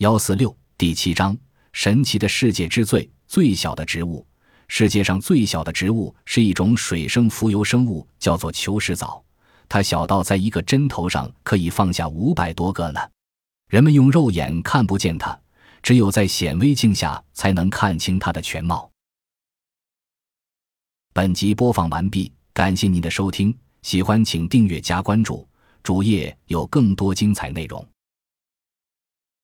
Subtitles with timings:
[0.00, 1.36] 幺四六第七章
[1.74, 4.26] 神奇的世界之最最小的植物。
[4.66, 9.22] 世界上最小的植物是一种水生浮游生物叫做球石藻。
[9.68, 13.00] 它小到在一个针头上可以放下五百多个呢
[13.68, 15.38] 人们用肉眼看不见它
[15.82, 18.90] 只有在显微镜下才能看清它的全貌。
[21.12, 25.46] 本集播放完毕感谢您的收听喜欢请订阅加关注
[25.82, 27.86] 主页有更多精彩内容。